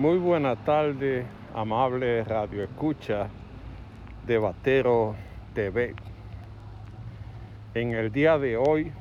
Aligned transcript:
Muy 0.00 0.16
buena 0.16 0.56
tarde, 0.56 1.26
amable 1.54 2.24
radio 2.24 2.62
escucha 2.62 3.28
de 4.26 4.38
Batero 4.38 5.14
TV. 5.52 5.94
En 7.74 7.92
el 7.92 8.10
día 8.10 8.38
de 8.38 8.56
hoy 8.56 8.92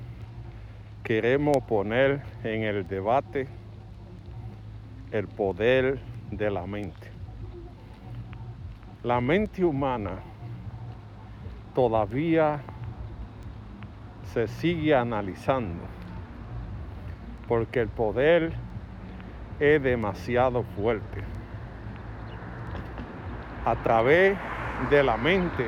queremos 1.01 1.55
poner 1.69 2.21
en 2.43 2.63
el 2.63 2.85
debate 2.85 3.47
el 5.11 5.29
poder 5.29 6.01
de 6.31 6.51
la 6.51 6.67
mente. 6.67 7.07
La 9.01 9.21
mente 9.21 9.63
humana 9.63 10.19
todavía 11.73 12.59
se 14.33 14.49
sigue 14.49 14.93
analizando 14.93 15.85
porque 17.47 17.79
el 17.79 17.87
poder 17.87 18.51
es 19.59 19.81
demasiado 19.81 20.63
fuerte. 20.75 21.21
A 23.65 23.75
través 23.75 24.37
de 24.89 25.03
la 25.03 25.17
mente 25.17 25.65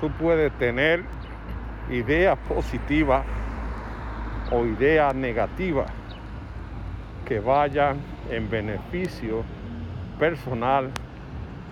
tú 0.00 0.10
puedes 0.12 0.52
tener 0.58 1.04
ideas 1.90 2.38
positivas 2.48 3.24
o 4.52 4.64
ideas 4.64 5.14
negativas 5.14 5.90
que 7.26 7.40
vayan 7.40 8.00
en 8.30 8.48
beneficio 8.48 9.42
personal 10.18 10.90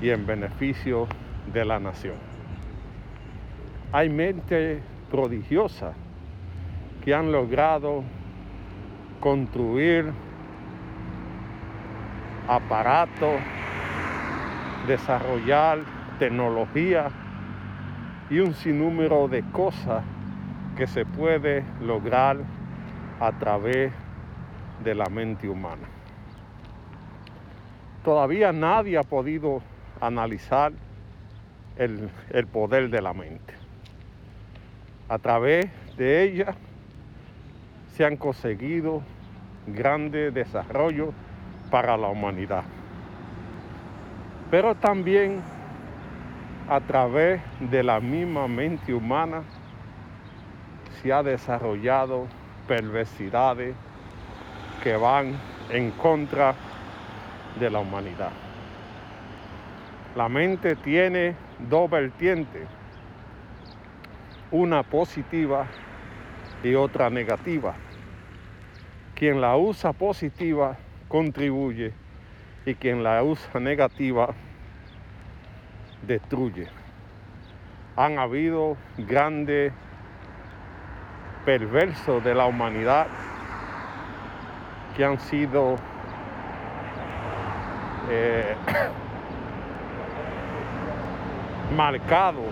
y 0.01 0.11
en 0.11 0.27
beneficio 0.27 1.07
de 1.53 1.65
la 1.65 1.79
nación. 1.79 2.17
Hay 3.93 4.09
mentes 4.09 4.83
prodigiosas 5.11 5.95
que 7.05 7.15
han 7.15 7.31
logrado 7.31 8.03
construir 9.21 10.13
aparatos, 12.49 13.41
desarrollar 14.87 15.81
tecnología 16.19 17.09
y 18.31 18.39
un 18.39 18.55
sinnúmero 18.55 19.29
de 19.29 19.43
cosas 19.51 20.05
que 20.77 20.87
se 20.87 21.05
puede 21.05 21.65
lograr 21.81 22.39
a 23.21 23.33
través 23.33 23.93
de 24.85 24.95
la 24.95 25.07
mente 25.07 25.49
humana. 25.49 25.89
Todavía 28.05 28.53
nadie 28.53 28.99
ha 28.99 29.03
podido 29.03 29.63
analizar 30.01 30.73
el, 31.77 32.11
el 32.31 32.47
poder 32.47 32.91
de 32.91 33.03
la 33.03 33.13
mente. 33.13 33.55
A 35.09 35.19
través 35.19 35.67
de 35.97 36.23
ella 36.23 36.55
se 37.95 38.05
han 38.05 38.17
conseguido 38.17 39.03
grandes 39.67 40.33
desarrollos 40.35 41.15
para 41.71 41.97
la 41.97 42.09
humanidad. 42.09 42.65
Pero 44.51 44.75
también 44.75 45.43
a 46.69 46.81
través 46.81 47.41
de 47.61 47.83
la 47.83 48.01
misma 48.01 48.49
mente 48.49 48.93
humana 48.95 49.43
se 51.01 51.13
ha 51.13 51.23
desarrollado 51.23 52.27
perversidades 52.67 53.75
que 54.83 54.97
van 54.97 55.35
en 55.71 55.91
contra 55.93 56.55
de 57.59 57.71
la 57.71 57.81
humanidad. 57.81 58.31
La 60.15 60.29
mente 60.29 60.77
tiene 60.77 61.35
dos 61.59 61.91
vertientes, 61.91 62.67
una 64.51 64.83
positiva 64.83 65.67
y 66.63 66.75
otra 66.75 67.11
negativa. 67.11 67.75
Quien 69.15 69.41
la 69.41 69.57
usa 69.57 69.93
positiva 69.93 70.77
contribuye 71.09 71.93
y 72.65 72.75
quien 72.75 73.03
la 73.03 73.23
usa 73.23 73.61
negativa 73.61 74.35
destruye. 76.07 76.69
Han 77.97 78.19
habido 78.19 78.77
grandes 78.99 79.73
perversos 81.45 82.23
de 82.25 82.35
la 82.35 82.47
humanidad 82.47 83.07
que 84.97 85.05
han 85.05 85.21
sido 85.21 85.77
eh, 88.11 88.55
marcados 91.77 92.45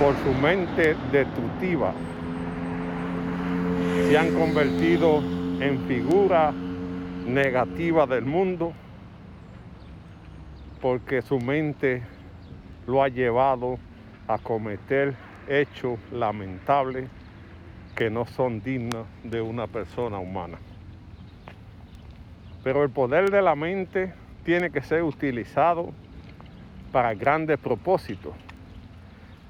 por 0.00 0.14
su 0.16 0.32
mente 0.40 0.96
destructiva. 1.12 1.92
Se 4.08 4.16
han 4.16 4.32
convertido 4.32 5.18
en 5.60 5.84
figuras 5.86 6.54
negativa 7.28 8.06
del 8.06 8.24
mundo 8.24 8.72
porque 10.80 11.20
su 11.20 11.38
mente 11.38 12.02
lo 12.86 13.02
ha 13.02 13.08
llevado 13.08 13.78
a 14.26 14.38
cometer 14.38 15.14
hechos 15.46 15.98
lamentables 16.10 17.08
que 17.94 18.08
no 18.08 18.24
son 18.24 18.62
dignos 18.62 19.06
de 19.24 19.42
una 19.42 19.66
persona 19.66 20.18
humana. 20.18 20.58
Pero 22.64 22.82
el 22.82 22.90
poder 22.90 23.30
de 23.30 23.42
la 23.42 23.54
mente 23.54 24.14
tiene 24.44 24.70
que 24.70 24.80
ser 24.80 25.02
utilizado 25.02 25.92
para 26.92 27.12
grandes 27.14 27.58
propósitos, 27.58 28.32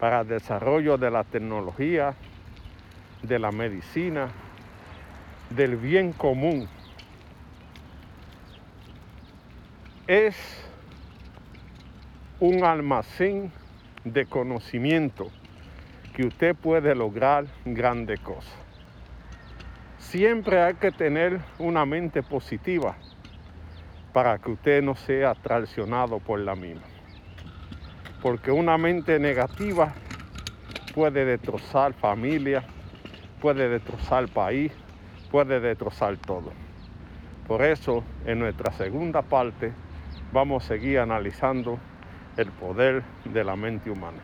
para 0.01 0.23
el 0.23 0.29
desarrollo 0.29 0.99
de 0.99 1.11
la 1.11 1.23
tecnología, 1.23 2.15
de 3.23 3.39
la 3.39 3.53
medicina, 3.53 4.29
del 5.51 5.77
bien 5.77 6.13
común 6.13 6.69
es 10.09 10.35
un 12.41 12.65
almacén 12.65 13.53
de 14.05 14.25
conocimiento 14.25 15.27
que 16.15 16.27
usted 16.27 16.57
puede 16.57 16.95
lograr 16.95 17.45
grandes 17.67 18.19
cosas. 18.21 18.57
Siempre 19.99 20.63
hay 20.63 20.75
que 20.77 20.93
tener 20.93 21.41
una 21.59 21.85
mente 21.85 22.23
positiva 22.23 22.97
para 24.15 24.39
que 24.39 24.53
usted 24.53 24.83
no 24.83 24.97
sea 24.97 25.35
traicionado 25.35 26.21
por 26.21 26.41
la 26.41 26.57
misma. 26.57 26.87
Porque 28.23 28.51
una 28.51 28.79
mente 28.79 29.19
negativa 29.19 29.93
puede 30.95 31.27
destrozar 31.27 31.93
familia, 31.93 32.65
puede 33.43 33.69
destrozar 33.69 34.27
país, 34.29 34.73
puede 35.31 35.61
destrozar 35.61 36.17
todo. 36.17 36.51
Por 37.47 37.63
eso, 37.63 38.03
en 38.25 38.39
nuestra 38.39 38.73
segunda 38.73 39.21
parte, 39.21 39.75
vamos 40.33 40.65
a 40.65 40.69
seguir 40.69 40.99
analizando 40.99 41.79
el 42.37 42.53
poder 42.53 43.03
de 43.25 43.45
la 43.45 43.57
mente 43.57 43.91
humana. 43.91 44.23